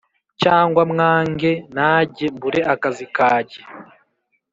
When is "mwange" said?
0.91-1.51